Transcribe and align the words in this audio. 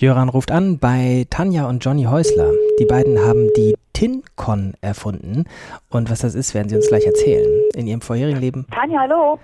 Jöran 0.00 0.30
ruft 0.30 0.50
an 0.50 0.78
bei 0.78 1.26
Tanja 1.28 1.68
und 1.68 1.84
Johnny 1.84 2.04
Häusler. 2.04 2.50
Die 2.78 2.86
beiden 2.86 3.18
haben 3.18 3.50
die 3.54 3.76
TinCon 3.92 4.72
erfunden. 4.80 5.44
Und 5.90 6.08
was 6.10 6.20
das 6.20 6.34
ist, 6.34 6.54
werden 6.54 6.70
sie 6.70 6.76
uns 6.76 6.88
gleich 6.88 7.04
erzählen. 7.04 7.46
In 7.74 7.86
ihrem 7.86 8.00
vorherigen 8.00 8.40
Leben. 8.40 8.66
Tanja, 8.74 9.00
hallo. 9.00 9.38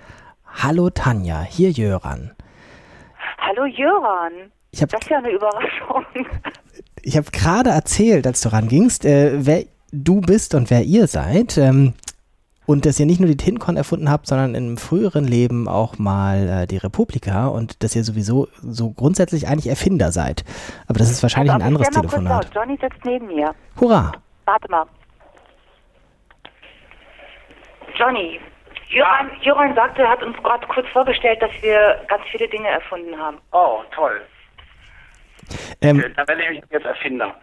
Hallo 0.46 0.88
Tanja, 0.88 1.42
hier 1.42 1.71
Jöran. 1.72 2.30
Hallo 3.37 3.66
Jöran. 3.66 4.50
Ich 4.71 4.80
hab, 4.80 4.88
das 4.88 5.03
ist 5.03 5.10
ja 5.10 5.19
eine 5.19 5.28
Überraschung. 5.28 6.06
Ich 7.02 7.18
habe 7.18 7.30
gerade 7.32 7.68
erzählt, 7.68 8.26
als 8.26 8.40
du 8.40 8.50
rangingst, 8.50 9.04
äh, 9.04 9.32
wer 9.44 9.64
du 9.92 10.22
bist 10.22 10.54
und 10.54 10.70
wer 10.70 10.84
ihr 10.84 11.06
seid. 11.06 11.58
Ähm, 11.58 11.92
und 12.67 12.85
dass 12.85 12.98
ihr 13.01 13.06
nicht 13.06 13.21
nur 13.21 13.28
die 13.28 13.37
TinCon 13.37 13.76
erfunden 13.76 14.10
habt, 14.10 14.26
sondern 14.26 14.54
im 14.54 14.76
früheren 14.76 15.24
Leben 15.24 15.69
auch 15.69 15.98
mal 15.98 16.48
äh, 16.62 16.66
die 16.66 16.77
Republika 16.78 17.46
und 17.48 17.83
dass 17.83 17.95
ihr 17.96 18.05
sowieso 18.05 18.48
so 18.62 18.91
grundsätzlich 18.91 19.48
eigentlich 19.48 19.69
Erfinder 19.69 20.12
seid. 20.12 20.45
Aber 20.89 20.98
das 20.98 21.11
ist 21.11 21.23
wahrscheinlich 21.23 21.52
Also, 21.52 21.65
ein 21.65 21.69
anderes 21.69 21.89
Telefonat. 21.91 22.51
Johnny 22.55 22.77
sitzt 22.80 23.05
neben 23.05 23.27
mir. 23.29 23.55
Hurra! 23.80 24.12
Warte 24.45 24.70
mal. 24.70 24.84
Johnny, 27.98 28.41
Jöran, 28.91 29.30
Jöran 29.42 29.75
sagte, 29.75 30.03
er 30.03 30.11
hat 30.11 30.23
uns 30.23 30.37
gerade 30.42 30.67
kurz 30.67 30.87
vorgestellt, 30.89 31.41
dass 31.41 31.51
wir 31.62 31.98
ganz 32.09 32.23
viele 32.30 32.48
Dinge 32.48 32.69
erfunden 32.69 33.17
haben. 33.19 33.39
Oh, 33.53 33.80
toll. 33.95 34.20
Ähm, 35.80 36.05
Da 36.17 36.27
werde 36.28 36.42
ich 36.53 36.62
jetzt 36.70 36.84
Erfinder. 36.87 37.34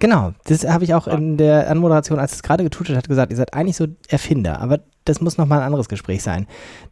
Genau, 0.00 0.32
das 0.46 0.68
habe 0.68 0.82
ich 0.82 0.92
auch 0.92 1.06
in 1.06 1.36
der 1.36 1.70
Anmoderation, 1.70 2.18
als 2.18 2.32
es 2.32 2.42
gerade 2.42 2.64
getutet 2.64 2.96
hat, 2.96 3.08
gesagt, 3.08 3.30
ihr 3.30 3.36
seid 3.36 3.54
eigentlich 3.54 3.76
so 3.76 3.86
Erfinder, 4.08 4.60
aber 4.60 4.80
das 5.04 5.20
muss 5.20 5.38
nochmal 5.38 5.60
ein 5.60 5.66
anderes 5.66 5.88
Gespräch 5.88 6.22
sein. 6.22 6.48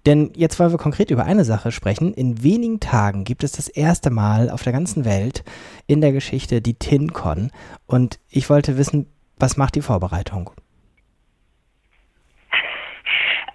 Denn 0.07 0.33
jetzt 0.37 0.61
wollen 0.61 0.71
wir 0.71 0.79
konkret 0.79 1.11
über 1.11 1.25
eine 1.25 1.45
Sache 1.45 1.73
sprechen. 1.73 2.15
In 2.15 2.45
wenigen 2.45 2.79
Tagen 2.79 3.25
gibt 3.25 3.43
es 3.43 3.53
das 3.53 3.69
erste 3.69 4.11
Mal 4.11 4.51
auf 4.51 4.63
der 4.63 4.73
ganzen 4.73 5.05
Welt 5.05 5.43
in 5.89 6.01
der 6.01 6.13
Geschichte 6.13 6.63
die 6.63 6.75
TinCon 6.75 7.51
und 7.87 8.21
ich 8.31 8.49
wollte 8.49 8.79
wissen, 8.79 9.11
was 9.37 9.57
macht 9.57 9.75
die 9.75 9.83
Vorbereitung? 9.83 10.53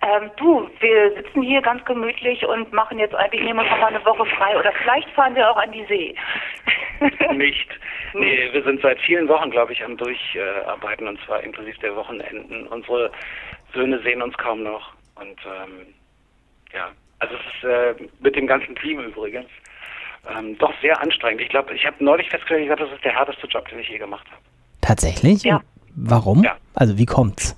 Ähm, 0.01 0.29
du, 0.37 0.69
wir 0.79 1.15
sitzen 1.15 1.41
hier 1.41 1.61
ganz 1.61 1.83
gemütlich 1.85 2.45
und 2.45 2.71
machen 2.73 2.99
jetzt 2.99 3.15
eigentlich, 3.15 3.41
nehmen 3.43 3.59
uns 3.59 3.69
noch 3.69 3.79
mal 3.79 3.87
eine 3.87 4.05
Woche 4.05 4.25
frei 4.37 4.57
oder 4.57 4.71
vielleicht 4.81 5.09
fahren 5.11 5.35
wir 5.35 5.49
auch 5.49 5.57
an 5.57 5.71
die 5.71 5.85
See. 5.85 6.15
Nicht. 7.33 7.69
Nee, 8.13 8.49
wir 8.51 8.63
sind 8.63 8.81
seit 8.81 8.99
vielen 9.01 9.27
Wochen, 9.27 9.51
glaube 9.51 9.73
ich, 9.73 9.83
am 9.83 9.97
Durcharbeiten 9.97 11.07
und 11.07 11.19
zwar 11.25 11.43
inklusive 11.43 11.77
der 11.79 11.95
Wochenenden. 11.95 12.67
Unsere 12.67 13.11
Söhne 13.73 14.01
sehen 14.01 14.21
uns 14.21 14.37
kaum 14.37 14.63
noch. 14.63 14.93
Und 15.15 15.39
ähm, 15.45 15.93
ja, 16.73 16.89
also 17.19 17.35
es 17.35 17.55
ist 17.55 17.63
äh, 17.63 18.07
mit 18.19 18.35
dem 18.35 18.47
ganzen 18.47 18.75
Team 18.75 18.99
übrigens 18.99 19.49
ähm, 20.29 20.57
doch 20.57 20.73
sehr 20.81 20.99
anstrengend. 21.01 21.41
Ich 21.41 21.49
glaube, 21.49 21.73
ich 21.73 21.85
habe 21.85 22.03
neulich 22.03 22.29
festgestellt, 22.29 22.61
ich 22.61 22.67
glaube, 22.67 22.83
das 22.83 22.93
ist 22.93 23.03
der 23.03 23.13
härteste 23.13 23.47
Job, 23.47 23.67
den 23.69 23.79
ich 23.79 23.89
je 23.89 23.97
gemacht 23.97 24.25
habe. 24.31 24.41
Tatsächlich? 24.81 25.43
Ja. 25.43 25.61
Warum? 25.95 26.43
Ja. 26.43 26.57
Also 26.75 26.97
wie 26.97 27.05
kommt's? 27.05 27.55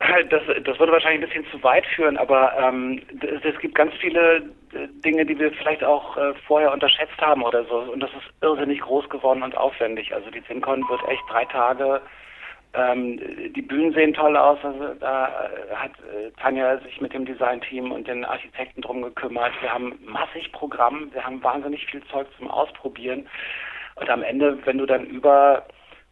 Das, 0.00 0.42
das 0.62 0.78
würde 0.78 0.92
wahrscheinlich 0.92 1.22
ein 1.22 1.28
bisschen 1.28 1.50
zu 1.50 1.60
weit 1.64 1.84
führen, 1.86 2.16
aber 2.18 2.56
ähm, 2.56 3.02
es, 3.20 3.44
es 3.44 3.58
gibt 3.58 3.74
ganz 3.74 3.92
viele 3.94 4.36
äh, 4.72 4.86
Dinge, 5.04 5.26
die 5.26 5.36
wir 5.36 5.50
vielleicht 5.52 5.82
auch 5.82 6.16
äh, 6.16 6.34
vorher 6.46 6.72
unterschätzt 6.72 7.20
haben 7.20 7.42
oder 7.42 7.64
so. 7.64 7.78
Und 7.78 8.00
das 8.00 8.10
ist 8.10 8.30
irrsinnig 8.40 8.80
groß 8.80 9.08
geworden 9.08 9.42
und 9.42 9.56
aufwendig. 9.56 10.14
Also 10.14 10.30
die 10.30 10.44
ZinCon 10.44 10.88
wird 10.88 11.00
echt 11.08 11.22
drei 11.28 11.44
Tage. 11.46 12.00
Ähm, 12.74 13.18
die 13.54 13.62
Bühnen 13.62 13.92
sehen 13.92 14.14
toll 14.14 14.36
aus. 14.36 14.58
Also 14.62 14.94
da 15.00 15.26
äh, 15.26 15.74
hat 15.74 15.92
äh, 16.00 16.30
Tanja 16.40 16.78
sich 16.78 17.00
mit 17.00 17.12
dem 17.12 17.24
Designteam 17.24 17.90
und 17.90 18.06
den 18.06 18.24
Architekten 18.24 18.82
drum 18.82 19.02
gekümmert. 19.02 19.52
Wir 19.62 19.72
haben 19.72 19.98
massig 20.04 20.52
Programm. 20.52 21.10
Wir 21.12 21.24
haben 21.24 21.42
wahnsinnig 21.42 21.84
viel 21.86 22.04
Zeug 22.04 22.28
zum 22.38 22.48
Ausprobieren. 22.48 23.26
Und 23.96 24.08
am 24.08 24.22
Ende, 24.22 24.64
wenn 24.64 24.78
du 24.78 24.86
dann 24.86 25.06
über 25.06 25.66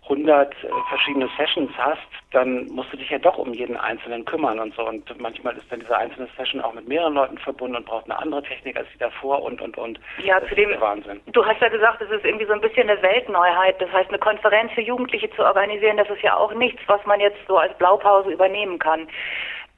100 0.08 0.52
äh, 0.52 0.68
verschiedene 0.88 1.28
Sessions 1.36 1.70
hast, 1.76 2.00
dann 2.32 2.66
musst 2.66 2.92
du 2.92 2.96
dich 2.96 3.10
ja 3.10 3.18
doch 3.18 3.38
um 3.38 3.52
jeden 3.52 3.76
Einzelnen 3.76 4.24
kümmern 4.24 4.58
und 4.60 4.74
so. 4.74 4.86
Und 4.86 5.04
manchmal 5.20 5.56
ist 5.56 5.70
dann 5.70 5.80
diese 5.80 5.96
einzelne 5.96 6.28
Session 6.36 6.60
auch 6.60 6.72
mit 6.74 6.86
mehreren 6.88 7.14
Leuten 7.14 7.38
verbunden 7.38 7.76
und 7.76 7.86
braucht 7.86 8.04
eine 8.04 8.18
andere 8.18 8.42
Technik 8.42 8.76
als 8.76 8.86
die 8.94 8.98
davor 8.98 9.42
und, 9.42 9.60
und, 9.60 9.76
und. 9.78 9.98
Ja, 10.22 10.38
das 10.40 10.48
zudem- 10.50 10.80
Wahnsinn. 10.80 11.20
Du 11.32 11.44
hast 11.44 11.60
ja 11.60 11.68
gesagt, 11.68 12.00
es 12.02 12.10
ist 12.10 12.24
irgendwie 12.24 12.46
so 12.46 12.52
ein 12.52 12.60
bisschen 12.60 12.88
eine 12.88 13.00
Weltneuheit. 13.02 13.80
Das 13.80 13.90
heißt, 13.92 14.08
eine 14.10 14.18
Konferenz 14.18 14.72
für 14.72 14.82
Jugendliche 14.82 15.30
zu 15.30 15.44
organisieren, 15.44 15.96
das 15.96 16.08
ist 16.10 16.22
ja 16.22 16.36
auch 16.36 16.52
nichts, 16.54 16.80
was 16.86 17.04
man 17.06 17.18
jetzt 17.20 17.38
so 17.48 17.56
als 17.56 17.76
Blaupause 17.78 18.30
übernehmen 18.30 18.78
kann. 18.78 19.08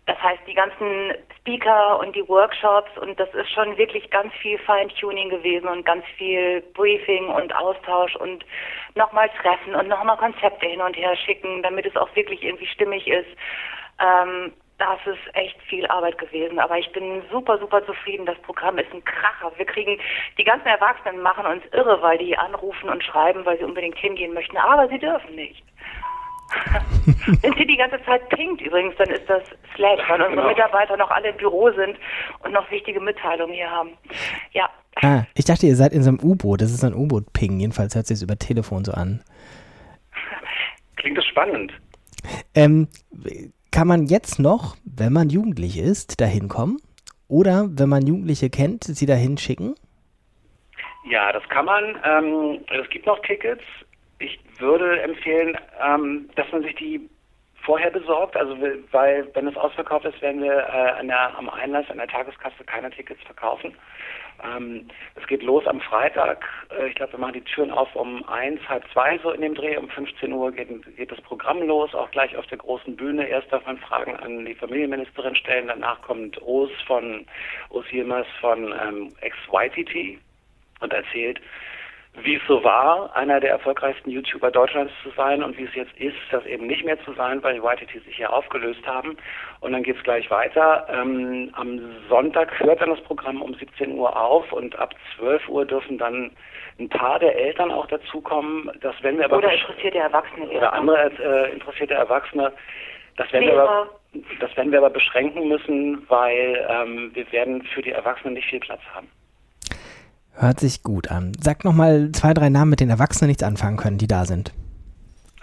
Das 0.08 0.22
heißt, 0.22 0.40
die 0.46 0.54
ganzen 0.54 1.12
Speaker 1.36 2.00
und 2.00 2.16
die 2.16 2.26
Workshops 2.26 2.90
und 2.96 3.20
das 3.20 3.28
ist 3.34 3.50
schon 3.50 3.76
wirklich 3.76 4.10
ganz 4.10 4.32
viel 4.36 4.58
Feintuning 4.60 5.28
gewesen 5.28 5.68
und 5.68 5.84
ganz 5.84 6.02
viel 6.16 6.62
Briefing 6.72 7.28
und 7.28 7.54
Austausch 7.54 8.16
und 8.16 8.42
nochmal 8.94 9.28
treffen 9.42 9.74
und 9.74 9.86
nochmal 9.86 10.16
Konzepte 10.16 10.66
hin 10.66 10.80
und 10.80 10.96
her 10.96 11.14
schicken, 11.14 11.62
damit 11.62 11.84
es 11.84 11.94
auch 11.94 12.08
wirklich 12.16 12.42
irgendwie 12.42 12.66
stimmig 12.68 13.06
ist. 13.06 13.28
Ähm, 14.00 14.54
das 14.78 14.98
ist 15.04 15.34
echt 15.34 15.60
viel 15.64 15.86
Arbeit 15.88 16.16
gewesen, 16.16 16.58
aber 16.58 16.78
ich 16.78 16.90
bin 16.92 17.22
super, 17.30 17.58
super 17.58 17.84
zufrieden. 17.84 18.24
Das 18.24 18.38
Programm 18.38 18.78
ist 18.78 18.90
ein 18.94 19.04
Kracher. 19.04 19.52
Wir 19.58 19.66
kriegen, 19.66 20.00
die 20.38 20.44
ganzen 20.44 20.68
Erwachsenen 20.68 21.20
machen 21.20 21.44
uns 21.44 21.64
irre, 21.72 22.00
weil 22.00 22.16
die 22.16 22.38
anrufen 22.38 22.88
und 22.88 23.04
schreiben, 23.04 23.44
weil 23.44 23.58
sie 23.58 23.64
unbedingt 23.64 23.98
hingehen 23.98 24.32
möchten, 24.32 24.56
aber 24.56 24.88
sie 24.88 24.98
dürfen 24.98 25.34
nicht. 25.34 25.62
Wenn 27.42 27.54
sie 27.54 27.66
die 27.66 27.76
ganze 27.76 28.02
Zeit 28.04 28.28
pinkt 28.30 28.60
übrigens, 28.62 28.94
dann 28.96 29.08
ist 29.10 29.28
das 29.28 29.42
Slack, 29.74 29.98
weil 30.08 30.20
unsere 30.22 30.30
Genau. 30.36 30.48
Mitarbeiter 30.48 30.96
noch 30.96 31.10
alle 31.10 31.30
im 31.30 31.36
Büro 31.36 31.70
sind 31.72 31.96
und 32.44 32.52
noch 32.52 32.70
wichtige 32.70 33.00
Mitteilungen 33.00 33.54
hier 33.54 33.70
haben. 33.70 33.90
Ja, 34.52 34.68
Ah, 35.00 35.22
ich 35.34 35.44
dachte, 35.44 35.64
ihr 35.66 35.76
seid 35.76 35.92
in 35.92 36.02
so 36.02 36.08
einem 36.08 36.18
U-Boot. 36.20 36.60
Das 36.60 36.72
ist 36.72 36.82
ein 36.82 36.92
U-Boot-Ping. 36.92 37.60
Jedenfalls 37.60 37.94
hört 37.94 38.06
sich 38.08 38.20
über 38.20 38.36
Telefon 38.36 38.84
so 38.84 38.90
an. 38.90 39.22
Klingt 40.96 41.16
das 41.16 41.24
spannend? 41.26 41.72
Ähm, 42.54 42.88
kann 43.70 43.86
man 43.86 44.06
jetzt 44.06 44.40
noch, 44.40 44.76
wenn 44.84 45.12
man 45.12 45.28
jugendlich 45.30 45.78
ist, 45.78 46.20
dahin 46.20 46.48
kommen? 46.48 46.78
Oder 47.28 47.68
wenn 47.70 47.88
man 47.88 48.04
Jugendliche 48.06 48.50
kennt, 48.50 48.82
sie 48.84 49.06
dahin 49.06 49.38
schicken? 49.38 49.76
Ja, 51.08 51.30
das 51.32 51.48
kann 51.48 51.66
man. 51.66 51.96
Ähm, 52.04 52.58
es 52.82 52.90
gibt 52.90 53.06
noch 53.06 53.20
Tickets. 53.22 53.62
Würde 54.58 55.00
empfehlen, 55.02 55.56
ähm, 55.80 56.28
dass 56.34 56.50
man 56.52 56.62
sich 56.62 56.74
die 56.76 57.08
vorher 57.62 57.90
besorgt. 57.90 58.36
Also 58.36 58.56
weil 58.92 59.28
wenn 59.34 59.46
es 59.46 59.56
ausverkauft 59.56 60.06
ist, 60.06 60.20
werden 60.22 60.42
wir 60.42 60.58
äh, 60.58 61.06
der, 61.06 61.36
am 61.36 61.48
Einlass, 61.48 61.90
an 61.90 61.98
der 61.98 62.08
Tageskasse 62.08 62.64
keine 62.64 62.90
Tickets 62.90 63.22
verkaufen. 63.22 63.74
Ähm, 64.42 64.88
es 65.16 65.26
geht 65.26 65.42
los 65.42 65.66
am 65.66 65.80
Freitag. 65.80 66.44
Äh, 66.70 66.88
ich 66.88 66.94
glaube, 66.94 67.12
wir 67.12 67.18
machen 67.18 67.34
die 67.34 67.42
Türen 67.42 67.70
auf 67.70 67.94
um 67.96 68.26
eins, 68.28 68.60
halb 68.68 68.84
zwei 68.92 69.18
so 69.18 69.32
in 69.32 69.40
dem 69.40 69.54
Dreh. 69.54 69.76
Um 69.76 69.88
15 69.88 70.32
Uhr 70.32 70.52
geht, 70.52 70.68
geht 70.96 71.10
das 71.10 71.20
Programm 71.22 71.62
los, 71.62 71.94
auch 71.94 72.10
gleich 72.10 72.36
auf 72.36 72.46
der 72.46 72.58
großen 72.58 72.96
Bühne. 72.96 73.26
Erst 73.26 73.52
darf 73.52 73.66
man 73.66 73.78
Fragen 73.78 74.16
an 74.16 74.44
die 74.44 74.54
Familienministerin 74.54 75.34
stellen. 75.34 75.68
Danach 75.68 76.00
kommt 76.02 76.40
Os 76.42 76.70
von 76.86 77.26
Os 77.70 77.84
Yilmaz 77.90 78.26
von 78.40 78.74
ähm, 78.80 79.12
ex-YTT 79.20 80.18
und 80.80 80.92
erzählt, 80.92 81.40
wie 82.22 82.36
es 82.36 82.42
so 82.46 82.62
war, 82.64 83.14
einer 83.14 83.40
der 83.40 83.50
erfolgreichsten 83.50 84.10
YouTuber 84.10 84.50
Deutschlands 84.50 84.92
zu 85.02 85.10
sein 85.10 85.42
und 85.42 85.56
wie 85.58 85.64
es 85.64 85.74
jetzt 85.74 85.96
ist, 85.98 86.16
das 86.30 86.44
eben 86.46 86.66
nicht 86.66 86.84
mehr 86.84 87.02
zu 87.04 87.12
sein, 87.14 87.42
weil 87.42 87.54
die 87.54 87.60
YTT 87.60 88.04
sich 88.04 88.18
ja 88.18 88.30
aufgelöst 88.30 88.86
haben. 88.86 89.16
Und 89.60 89.72
dann 89.72 89.82
geht's 89.82 90.02
gleich 90.02 90.30
weiter. 90.30 90.86
Ähm, 90.90 91.50
am 91.52 91.80
Sonntag 92.08 92.58
hört 92.60 92.80
dann 92.80 92.90
das 92.90 93.00
Programm 93.02 93.42
um 93.42 93.54
17 93.54 93.92
Uhr 93.92 94.16
auf 94.16 94.52
und 94.52 94.78
ab 94.78 94.94
12 95.16 95.48
Uhr 95.48 95.64
dürfen 95.64 95.98
dann 95.98 96.30
ein 96.78 96.88
paar 96.88 97.18
der 97.18 97.36
Eltern 97.36 97.70
auch 97.70 97.86
dazukommen. 97.86 98.70
Das 98.80 99.00
werden 99.02 99.18
wir 99.18 99.26
aber 99.26 99.38
oder 99.38 99.52
interessierte 99.52 99.98
Erwachsene. 99.98 100.46
oder 100.46 100.72
andere 100.72 101.10
äh, 101.18 101.52
interessierte 101.52 101.94
Erwachsene. 101.94 102.52
Das 103.16 103.32
werden, 103.32 103.48
wir 103.48 103.60
aber, 103.60 103.90
das 104.38 104.56
werden 104.56 104.70
wir 104.70 104.78
aber 104.78 104.90
beschränken 104.90 105.48
müssen, 105.48 106.08
weil 106.08 106.64
ähm, 106.70 107.10
wir 107.14 107.30
werden 107.32 107.62
für 107.62 107.82
die 107.82 107.90
Erwachsenen 107.90 108.34
nicht 108.34 108.48
viel 108.48 108.60
Platz 108.60 108.80
haben. 108.94 109.08
Hört 110.40 110.60
sich 110.60 110.84
gut 110.84 111.10
an. 111.10 111.32
Sag 111.40 111.64
noch 111.64 111.72
mal 111.72 112.12
zwei, 112.12 112.32
drei 112.32 112.48
Namen, 112.48 112.70
mit 112.70 112.80
denen 112.80 112.92
Erwachsene 112.92 113.26
nichts 113.26 113.42
anfangen 113.42 113.76
können, 113.76 113.98
die 113.98 114.06
da 114.06 114.24
sind. 114.24 114.52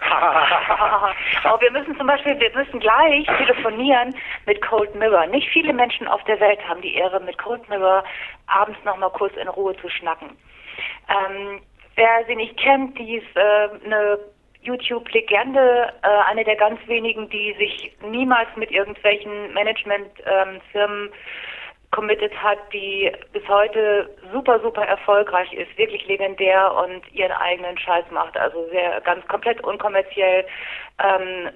Aber 0.00 1.60
wir 1.60 1.70
müssen 1.70 1.94
zum 1.98 2.06
Beispiel, 2.06 2.38
wir 2.40 2.50
müssen 2.54 2.80
gleich 2.80 3.26
telefonieren 3.26 4.14
mit 4.46 4.62
Cold 4.62 4.94
Mirror. 4.94 5.26
Nicht 5.26 5.48
viele 5.50 5.74
Menschen 5.74 6.08
auf 6.08 6.24
der 6.24 6.40
Welt 6.40 6.58
haben 6.66 6.80
die 6.80 6.94
Ehre, 6.94 7.20
mit 7.20 7.36
Cold 7.36 7.68
Mirror 7.68 8.04
abends 8.46 8.78
noch 8.84 8.96
mal 8.96 9.10
kurz 9.10 9.36
in 9.36 9.48
Ruhe 9.48 9.76
zu 9.76 9.88
schnacken. 9.90 10.30
Ähm, 11.08 11.60
wer 11.94 12.24
sie 12.26 12.36
nicht 12.36 12.56
kennt, 12.56 12.98
die 12.98 13.16
ist 13.16 13.36
äh, 13.36 13.68
eine 13.84 14.18
YouTube-Legende, 14.62 15.92
äh, 16.02 16.30
eine 16.30 16.44
der 16.44 16.56
ganz 16.56 16.80
wenigen, 16.86 17.28
die 17.28 17.54
sich 17.58 17.94
niemals 18.02 18.48
mit 18.56 18.70
irgendwelchen 18.70 19.52
Managementfirmen 19.52 21.10
committed 21.96 22.32
hat, 22.42 22.58
die 22.74 23.10
bis 23.32 23.42
heute 23.48 24.14
super, 24.30 24.60
super 24.60 24.82
erfolgreich 24.82 25.50
ist, 25.54 25.76
wirklich 25.78 26.06
legendär 26.06 26.74
und 26.74 27.10
ihren 27.14 27.32
eigenen 27.32 27.78
Scheiß 27.78 28.04
macht, 28.10 28.36
also 28.36 28.68
sehr 28.68 29.00
ganz 29.00 29.26
komplett 29.28 29.64
unkommerziell 29.64 30.44
ähm, 31.02 31.48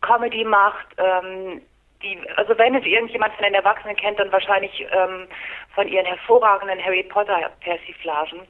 Comedy 0.00 0.44
macht. 0.44 0.86
Ähm, 0.96 1.60
die, 2.02 2.18
also 2.36 2.56
wenn 2.56 2.74
es 2.74 2.86
irgendjemand 2.86 3.34
von 3.34 3.44
den 3.44 3.54
Erwachsenen 3.54 3.94
kennt, 3.96 4.18
dann 4.18 4.32
wahrscheinlich 4.32 4.80
ähm, 4.92 5.28
von 5.74 5.86
ihren 5.86 6.06
hervorragenden 6.06 6.82
Harry 6.82 7.02
Potter 7.02 7.50
Persiflagen. 7.60 8.40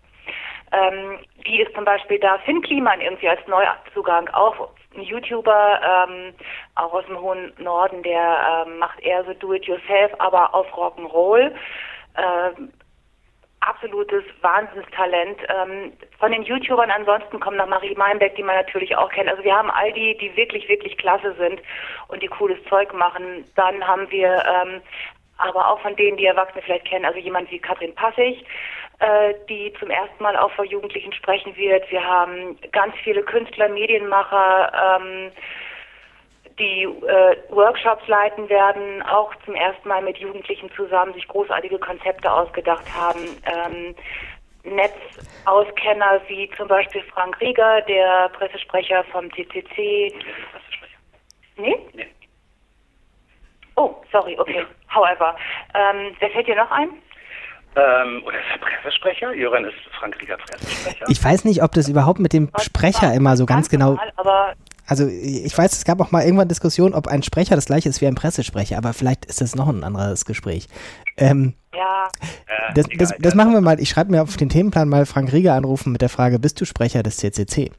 Ähm, 0.70 1.18
die 1.44 1.60
ist 1.60 1.74
zum 1.74 1.84
Beispiel 1.84 2.20
da. 2.20 2.38
Finn 2.38 2.62
Kliman 2.62 3.00
irgendwie 3.00 3.28
als 3.28 3.44
Neuzugang 3.48 4.28
auch 4.28 4.70
YouTuber, 5.00 5.80
ähm, 5.82 6.34
auch 6.74 6.92
aus 6.92 7.06
dem 7.06 7.20
hohen 7.20 7.52
Norden, 7.58 8.02
der 8.02 8.64
ähm, 8.66 8.78
macht 8.78 9.00
eher 9.00 9.24
so 9.24 9.32
Do-it-yourself, 9.32 10.12
aber 10.18 10.54
auf 10.54 10.66
Rock'n'Roll. 10.74 11.52
Ähm, 12.16 12.72
absolutes 13.60 14.24
Wahnsinnstalent. 14.40 15.38
Ähm, 15.48 15.92
von 16.18 16.32
den 16.32 16.42
YouTubern 16.42 16.90
ansonsten 16.90 17.40
kommen 17.40 17.56
noch 17.56 17.66
Marie 17.66 17.94
Meinbeck, 17.94 18.34
die 18.36 18.42
man 18.42 18.56
natürlich 18.56 18.96
auch 18.96 19.10
kennt. 19.10 19.28
Also 19.28 19.44
wir 19.44 19.54
haben 19.54 19.70
all 19.70 19.92
die, 19.92 20.16
die 20.18 20.36
wirklich, 20.36 20.68
wirklich 20.68 20.98
klasse 20.98 21.34
sind 21.38 21.60
und 22.08 22.22
die 22.22 22.28
cooles 22.28 22.58
Zeug 22.68 22.92
machen. 22.92 23.44
Dann 23.54 23.86
haben 23.86 24.10
wir 24.10 24.44
ähm, 24.44 24.82
aber 25.38 25.68
auch 25.68 25.80
von 25.80 25.96
denen, 25.96 26.16
die 26.16 26.26
Erwachsene 26.26 26.62
vielleicht 26.62 26.86
kennen, 26.86 27.04
also 27.04 27.18
jemand 27.18 27.50
wie 27.50 27.58
Katrin 27.58 27.94
Passig, 27.94 28.44
die 29.48 29.72
zum 29.78 29.90
ersten 29.90 30.22
Mal 30.22 30.36
auch 30.36 30.52
vor 30.52 30.64
Jugendlichen 30.64 31.12
sprechen 31.12 31.56
wird. 31.56 31.90
Wir 31.90 32.04
haben 32.04 32.58
ganz 32.72 32.94
viele 33.02 33.22
Künstler, 33.22 33.68
Medienmacher, 33.68 35.00
ähm, 35.00 35.32
die 36.58 36.82
äh, 36.82 37.36
Workshops 37.48 38.06
leiten 38.06 38.48
werden, 38.48 39.02
auch 39.02 39.34
zum 39.44 39.54
ersten 39.54 39.88
Mal 39.88 40.02
mit 40.02 40.18
Jugendlichen 40.18 40.70
zusammen 40.72 41.14
sich 41.14 41.26
großartige 41.28 41.78
Konzepte 41.78 42.30
ausgedacht 42.30 42.92
haben. 42.92 43.40
Ähm, 43.44 43.94
Netzauskenner 44.64 46.20
wie 46.28 46.50
zum 46.56 46.68
Beispiel 46.68 47.02
Frank 47.12 47.40
Rieger, 47.40 47.80
der 47.82 48.28
Pressesprecher 48.30 49.04
vom 49.04 49.32
CCC. 49.32 50.14
Nee? 51.56 51.76
Nee. 51.92 52.06
Oh, 53.76 53.96
sorry, 54.12 54.38
okay. 54.38 54.66
However. 54.94 55.34
Ähm, 55.74 56.14
wer 56.20 56.30
fällt 56.30 56.46
dir 56.46 56.56
noch 56.56 56.70
ein? 56.70 56.90
Ähm, 57.74 58.22
oder 58.24 58.38
ist 58.38 58.46
er 58.52 58.58
Pressesprecher? 58.58 59.32
Jöran 59.34 59.64
ist 59.64 59.74
Frank 59.98 60.20
Rieger 60.20 60.36
Pressesprecher. 60.36 61.06
Ich 61.08 61.22
weiß 61.22 61.44
nicht, 61.44 61.62
ob 61.62 61.72
das 61.72 61.88
überhaupt 61.88 62.20
mit 62.20 62.32
dem 62.32 62.50
Sprecher 62.58 63.14
immer 63.14 63.36
so 63.36 63.46
ganz, 63.46 63.68
genau. 63.68 63.98
Normal, 64.16 64.54
also 64.86 65.06
ich 65.06 65.56
weiß, 65.56 65.72
es 65.72 65.84
gab 65.84 66.00
auch 66.00 66.10
mal 66.10 66.22
irgendwann 66.22 66.48
Diskussion, 66.48 66.92
ob 66.92 67.08
ein 67.08 67.22
Sprecher 67.22 67.54
das 67.54 67.66
gleiche 67.66 67.88
ist 67.88 68.00
wie 68.00 68.06
ein 68.06 68.14
Pressesprecher, 68.14 68.76
aber 68.76 68.92
vielleicht 68.92 69.24
ist 69.24 69.40
das 69.40 69.54
noch 69.54 69.68
ein 69.68 69.84
anderes 69.84 70.24
Gespräch. 70.24 70.66
Ähm, 71.16 71.54
ja. 71.74 72.08
Das, 72.74 72.86
das, 72.98 73.14
das, 73.18 73.34
machen 73.34 73.52
wir 73.52 73.60
mal. 73.60 73.80
Ich 73.80 73.88
schreibe 73.88 74.10
mir 74.10 74.22
auf 74.22 74.36
den 74.36 74.48
Themenplan 74.48 74.88
mal 74.88 75.06
Frank 75.06 75.32
Rieger 75.32 75.54
anrufen 75.54 75.92
mit 75.92 76.02
der 76.02 76.08
Frage, 76.08 76.38
bist 76.38 76.60
du 76.60 76.64
Sprecher 76.64 77.02
des 77.02 77.16
CCC? 77.16 77.70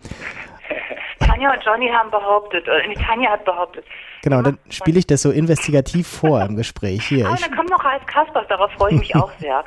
Tanja 1.33 1.53
und 1.53 1.63
Johnny 1.63 1.89
haben 1.89 2.11
behauptet, 2.11 2.67
oder 2.67 2.85
äh, 2.85 2.93
Tanja 2.95 3.31
hat 3.31 3.45
behauptet. 3.45 3.85
Genau, 4.21 4.41
dann 4.41 4.57
spiele 4.69 4.99
ich 4.99 5.07
das 5.07 5.23
so 5.23 5.31
investigativ 5.31 6.07
vor 6.07 6.41
im 6.41 6.55
Gespräch. 6.55 7.05
Hier, 7.07 7.27
ah, 7.27 7.35
dann 7.39 7.55
kommt 7.55 7.69
noch 7.69 7.83
Ralf 7.83 8.05
Kaspers, 8.05 8.47
darauf 8.47 8.71
freue 8.73 8.93
ich 8.93 8.99
mich 8.99 9.15
auch 9.17 9.31
sehr. 9.39 9.63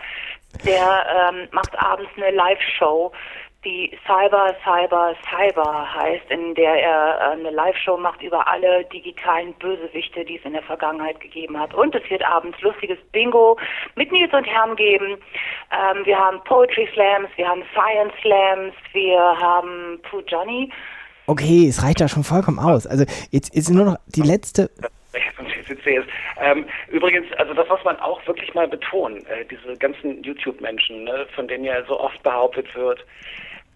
Der 0.65 1.31
ähm, 1.31 1.49
macht 1.53 1.79
abends 1.79 2.11
eine 2.17 2.31
Live-Show 2.31 3.13
die 3.67 3.91
Cyber, 4.07 4.55
Cyber, 4.63 5.15
Cyber 5.29 5.93
heißt, 5.93 6.31
in 6.31 6.55
der 6.55 6.75
er 6.75 7.19
äh, 7.19 7.33
eine 7.33 7.51
Live-Show 7.51 7.97
macht 7.97 8.23
über 8.23 8.47
alle 8.47 8.85
digitalen 8.85 9.53
Bösewichte, 9.55 10.25
die 10.25 10.39
es 10.39 10.45
in 10.45 10.53
der 10.53 10.63
Vergangenheit 10.63 11.21
gegeben 11.21 11.59
hat. 11.59 11.75
Und 11.75 11.93
es 11.95 12.09
wird 12.09 12.25
abends 12.25 12.61
lustiges 12.63 12.99
Bingo 13.11 13.59
mit 13.97 14.13
Nils 14.13 14.33
und 14.33 14.45
Herrn 14.45 14.77
geben. 14.77 15.19
Ähm, 15.73 16.07
wir 16.07 16.17
haben 16.17 16.43
Poetry 16.45 16.89
Slams, 16.95 17.29
wir 17.35 17.49
haben 17.49 17.65
Science 17.73 18.15
Slams, 18.23 18.75
wir 18.93 19.19
haben 19.19 20.01
Pooh 20.09 20.23
Johnny. 20.29 20.71
Okay, 21.26 21.67
es 21.69 21.82
reicht 21.82 22.00
ja 22.00 22.08
schon 22.08 22.25
vollkommen 22.25 22.58
aus. 22.58 22.87
Also 22.87 23.05
jetzt 23.31 23.55
ist 23.55 23.70
nur 23.70 23.84
noch 23.84 23.96
die 24.06 24.23
letzte. 24.23 24.70
Ähm, 26.46 26.67
übrigens, 26.88 27.26
also 27.38 27.55
das 27.55 27.69
muss 27.69 27.82
man 27.84 27.96
auch 27.96 28.25
wirklich 28.26 28.55
mal 28.55 28.69
betonen, 28.69 29.25
äh, 29.26 29.44
diese 29.50 29.76
ganzen 29.78 30.23
YouTube-Menschen, 30.23 31.05
ne, 31.05 31.26
von 31.34 31.49
denen 31.49 31.64
ja 31.64 31.84
so 31.87 31.99
oft 31.99 32.23
behauptet 32.23 32.73
wird, 32.75 33.05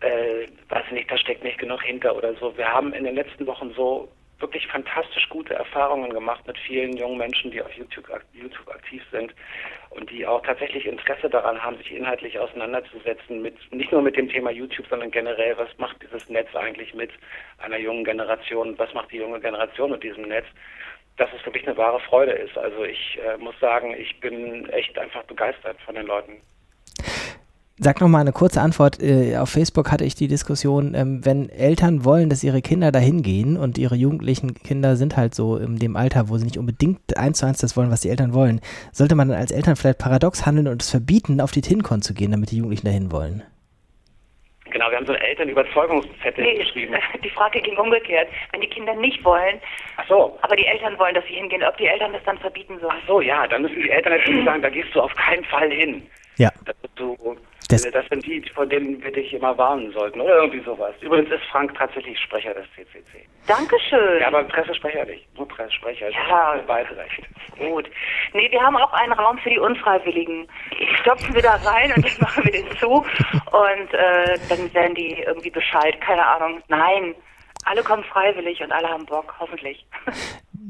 äh, 0.01 0.47
weiß 0.69 0.85
nicht, 0.93 1.11
da 1.11 1.17
steckt 1.17 1.43
nicht 1.43 1.59
genug 1.59 1.83
hinter 1.83 2.15
oder 2.15 2.35
so. 2.35 2.57
Wir 2.57 2.69
haben 2.69 2.93
in 2.93 3.05
den 3.05 3.15
letzten 3.15 3.47
Wochen 3.47 3.73
so 3.75 4.09
wirklich 4.41 4.67
fantastisch 4.69 5.29
gute 5.29 5.55
Erfahrungen 5.55 6.11
gemacht 6.13 6.47
mit 6.47 6.59
vielen 6.59 6.97
jungen 6.97 7.19
Menschen, 7.19 7.51
die 7.51 7.63
auf 7.63 7.73
YouTube, 7.73 8.09
YouTube 8.33 8.69
aktiv 8.69 9.03
sind 9.11 9.35
und 9.91 10.11
die 10.11 10.27
auch 10.27 10.43
tatsächlich 10.43 10.87
Interesse 10.87 11.29
daran 11.29 11.63
haben, 11.63 11.77
sich 11.79 11.93
inhaltlich 11.93 12.39
auseinanderzusetzen 12.39 13.43
mit 13.43 13.55
nicht 13.73 13.93
nur 13.93 14.03
mit 14.03 14.17
dem 14.17 14.29
Thema 14.29 14.51
YouTube, 14.51 14.87
sondern 14.89 15.11
generell, 15.11 15.57
was 15.59 15.69
macht 15.79 16.03
dieses 16.03 16.29
Netz 16.29 16.55
eigentlich 16.55 16.95
mit 16.95 17.11
einer 17.59 17.79
jungen 17.79 18.05
Generation, 18.05 18.79
was 18.79 18.93
macht 18.95 19.13
die 19.13 19.19
junge 19.19 19.41
Generation 19.41 19.91
mit 19.91 20.03
diesem 20.03 20.29
Netz, 20.29 20.47
dass 21.17 21.31
es 21.39 21.45
wirklich 21.45 21.67
eine 21.67 21.77
wahre 21.77 22.01
Freude 22.01 22.33
ist. 22.33 22.57
Also 22.57 22.85
ich 22.85 23.19
äh, 23.23 23.37
muss 23.37 23.59
sagen, 23.61 23.95
ich 23.95 24.19
bin 24.21 24.69
echt 24.71 24.99
einfach 24.99 25.25
begeistert 25.25 25.81
von 25.83 25.95
den 25.95 26.07
Leuten. 26.07 26.41
Sag 27.83 28.03
noch 28.03 28.09
mal 28.09 28.21
eine 28.21 28.33
kurze 28.33 28.61
Antwort. 28.61 29.03
Äh, 29.03 29.39
auf 29.39 29.49
Facebook 29.49 29.91
hatte 29.91 30.05
ich 30.05 30.15
die 30.15 30.29
Diskussion, 30.29 30.93
ähm, 30.95 31.25
wenn 31.25 31.49
Eltern 31.49 32.05
wollen, 32.05 32.29
dass 32.29 32.45
ihre 32.45 32.61
Kinder 32.61 32.93
dahin 32.93 33.23
gehen 33.23 33.57
und 33.57 33.79
ihre 33.79 33.95
jugendlichen 33.95 34.53
Kinder 34.53 34.97
sind 34.97 35.17
halt 35.17 35.35
so 35.35 35.57
in 35.57 35.79
dem 35.79 35.97
Alter, 35.97 36.29
wo 36.29 36.37
sie 36.37 36.45
nicht 36.45 36.59
unbedingt 36.59 37.17
eins 37.17 37.39
zu 37.39 37.47
eins 37.47 37.57
das 37.57 37.79
wollen, 37.79 37.91
was 37.91 38.03
die 38.03 38.11
Eltern 38.11 38.35
wollen, 38.35 38.61
sollte 38.93 39.15
man 39.15 39.29
dann 39.29 39.39
als 39.39 39.51
Eltern 39.51 39.77
vielleicht 39.77 39.99
paradox 39.99 40.45
handeln 40.45 40.69
und 40.69 40.83
es 40.83 40.91
verbieten, 40.91 41.41
auf 41.41 41.53
die 41.53 41.63
TinCon 41.63 42.03
zu 42.03 42.13
gehen, 42.13 42.33
damit 42.33 42.51
die 42.51 42.59
Jugendlichen 42.59 42.85
dahin 42.85 43.13
wollen? 43.13 43.43
Genau, 44.69 44.91
wir 44.91 44.99
haben 44.99 45.07
so 45.07 45.15
eine 45.15 45.23
Elternüberzeugungszettel 45.23 46.45
nee, 46.45 46.59
geschrieben. 46.59 46.95
Die 47.25 47.31
Frage 47.31 47.63
ging 47.63 47.79
umgekehrt. 47.79 48.29
Wenn 48.53 48.61
die 48.61 48.69
Kinder 48.69 48.95
nicht 48.95 49.25
wollen, 49.25 49.59
Ach 49.97 50.07
so. 50.07 50.39
aber 50.43 50.55
die 50.55 50.67
Eltern 50.67 50.99
wollen, 50.99 51.15
dass 51.15 51.25
sie 51.25 51.35
hingehen, 51.35 51.65
ob 51.65 51.77
die 51.79 51.87
Eltern 51.87 52.13
das 52.13 52.23
dann 52.25 52.39
verbieten 52.39 52.79
sollen. 52.79 52.95
Ach 52.95 53.07
so, 53.09 53.21
ja, 53.23 53.47
dann 53.49 53.63
müssen 53.63 53.83
die 53.83 53.91
Eltern 53.91 54.13
natürlich 54.13 54.45
sagen, 54.45 54.63
da 54.63 54.69
gehst 54.69 54.95
du 54.95 55.01
auf 55.01 55.15
keinen 55.17 55.45
Fall 55.45 55.71
hin. 55.73 56.03
Ja. 56.37 56.51
Du, 56.95 57.17
das, 57.71 57.91
das, 57.91 58.07
sind 58.09 58.27
die, 58.27 58.43
von 58.55 58.69
denen 58.69 59.03
wir 59.03 59.13
dich 59.13 59.33
immer 59.33 59.57
warnen 59.57 59.93
sollten 59.93 60.21
oder 60.21 60.43
irgendwie 60.43 60.65
sowas. 60.65 60.95
Übrigens 61.01 61.31
ist 61.31 61.45
Frank 61.51 61.75
tatsächlich 61.77 62.19
Sprecher 62.19 62.55
des 62.55 62.67
CCC. 62.75 63.27
Dankeschön. 63.47 64.21
Ja, 64.21 64.29
aber 64.29 64.45
Pressesprecher 64.45 65.05
nicht. 65.05 65.27
Nur 65.37 65.49
Pressesprecher. 65.49 66.11
Ja. 66.11 66.61
Beide 66.67 66.97
recht. 66.97 67.23
Gut. 67.59 67.91
Nee, 68.33 68.51
wir 68.51 68.61
haben 68.61 68.77
auch 68.77 68.93
einen 68.93 69.13
Raum 69.13 69.39
für 69.39 69.51
die 69.51 69.59
Unfreiwilligen. 69.59 70.47
Die 70.79 70.97
stopfen 70.97 71.35
wir 71.35 71.43
da 71.43 71.55
rein 71.65 71.93
und 71.95 72.05
dann 72.05 72.21
machen 72.21 72.45
wir 72.45 72.53
den 72.53 72.71
zu 72.79 72.89
und 72.91 73.95
äh, 73.95 74.39
dann 74.49 74.73
werden 74.75 74.95
die 74.95 75.23
irgendwie 75.27 75.51
Bescheid. 75.51 76.01
Keine 76.01 76.27
Ahnung. 76.27 76.63
Nein. 76.69 77.15
Alle 77.65 77.83
kommen 77.83 78.05
freiwillig 78.05 78.63
und 78.63 78.73
alle 78.73 78.89
haben 78.89 79.05
Bock, 79.07 79.35
hoffentlich. 79.39 79.85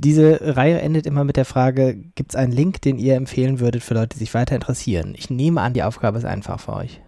Diese 0.03 0.57
Reihe 0.57 0.81
endet 0.81 1.05
immer 1.05 1.25
mit 1.25 1.37
der 1.37 1.45
Frage, 1.45 1.95
gibt 2.15 2.31
es 2.31 2.37
einen 2.37 2.53
Link, 2.53 2.81
den 2.81 2.99
ihr 2.99 3.17
empfehlen 3.17 3.61
würdet 3.61 3.83
für 3.83 3.93
Leute, 3.93 4.09
die 4.09 4.19
sich 4.19 4.33
weiter 4.33 4.55
interessieren? 4.55 5.15
Ich 5.15 5.29
nehme 5.29 5.61
an, 5.61 5.75
die 5.75 5.83
Aufgabe 5.83 6.17
ist 6.17 6.25
einfach 6.25 6.59
für 6.59 6.73
euch. 6.73 7.03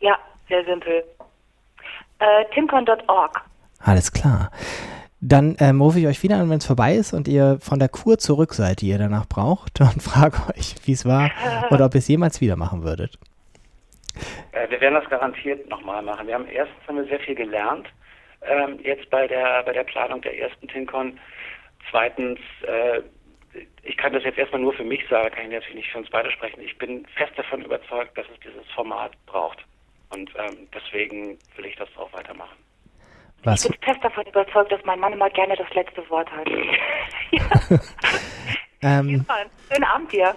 Ja, 0.00 0.16
sehr 0.48 0.64
simpel. 0.64 1.04
Äh, 2.18 2.46
timcon.org. 2.54 3.42
Alles 3.80 4.12
klar. 4.12 4.50
Dann 5.20 5.56
ähm, 5.60 5.82
rufe 5.82 5.98
ich 5.98 6.06
euch 6.06 6.22
wieder 6.22 6.36
an, 6.36 6.48
wenn 6.48 6.56
es 6.56 6.66
vorbei 6.66 6.94
ist 6.94 7.12
und 7.12 7.28
ihr 7.28 7.58
von 7.60 7.78
der 7.78 7.90
Kur 7.90 8.16
zurück 8.16 8.54
seid, 8.54 8.80
die 8.80 8.88
ihr 8.88 8.98
danach 8.98 9.26
braucht 9.26 9.78
und 9.82 10.02
frage 10.02 10.38
euch, 10.56 10.74
wie 10.86 10.92
es 10.92 11.04
war 11.04 11.30
oder 11.70 11.84
ob 11.84 11.94
ihr 11.94 11.98
es 11.98 12.08
jemals 12.08 12.40
wieder 12.40 12.56
machen 12.56 12.82
würdet. 12.82 13.18
Äh, 14.52 14.70
wir 14.70 14.80
werden 14.80 14.94
das 14.94 15.10
garantiert 15.10 15.68
nochmal 15.68 16.00
machen. 16.00 16.26
Wir 16.26 16.34
haben 16.34 16.46
erstens 16.48 16.78
haben 16.88 16.96
wir 16.96 17.04
sehr 17.04 17.20
viel 17.20 17.34
gelernt 17.34 17.86
ähm, 18.48 18.78
jetzt 18.82 19.08
bei 19.10 19.26
der 19.26 19.62
bei 19.64 19.72
der 19.72 19.84
Planung 19.84 20.20
der 20.22 20.38
ersten 20.38 20.68
TinCon. 20.68 21.18
Zweitens, 21.90 22.38
äh, 22.62 23.02
ich 23.82 23.96
kann 23.96 24.12
das 24.12 24.24
jetzt 24.24 24.38
erstmal 24.38 24.60
nur 24.60 24.72
für 24.72 24.84
mich 24.84 25.06
sagen, 25.08 25.34
kann 25.34 25.46
ich 25.46 25.52
natürlich 25.52 25.76
nicht 25.76 25.90
für 25.92 25.98
uns 25.98 26.10
beide 26.10 26.30
sprechen. 26.30 26.60
Ich 26.60 26.76
bin 26.78 27.06
fest 27.16 27.32
davon 27.36 27.62
überzeugt, 27.62 28.16
dass 28.18 28.26
es 28.32 28.40
dieses 28.40 28.66
Format 28.72 29.12
braucht. 29.26 29.64
Und 30.10 30.30
ähm, 30.36 30.68
deswegen 30.74 31.38
will 31.56 31.66
ich 31.66 31.76
das 31.76 31.88
auch 31.96 32.12
weitermachen. 32.12 32.56
Was? 33.44 33.64
Ich 33.64 33.70
bin 33.70 33.80
fest 33.82 34.02
davon 34.02 34.26
überzeugt, 34.26 34.72
dass 34.72 34.84
mein 34.84 35.00
Mann 35.00 35.12
immer 35.12 35.30
gerne 35.30 35.54
das 35.56 35.72
letzte 35.74 36.08
Wort 36.10 36.30
hat. 36.32 36.48
ähm, 38.82 39.24
Schönen 39.70 39.84
Abend 39.84 40.12
dir. 40.12 40.34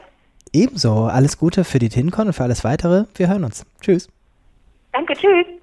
Ebenso. 0.53 1.05
Alles 1.05 1.37
Gute 1.37 1.63
für 1.63 1.79
die 1.79 1.89
TinCon 1.89 2.27
und 2.27 2.33
für 2.33 2.43
alles 2.43 2.63
weitere. 2.63 3.05
Wir 3.15 3.27
hören 3.27 3.43
uns. 3.43 3.65
Tschüss. 3.81 4.09
Danke, 4.91 5.13
tschüss. 5.13 5.58